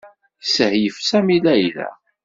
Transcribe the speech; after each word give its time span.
Yessehyef 0.41 0.95
Sami 1.09 1.37
Layla. 1.45 1.89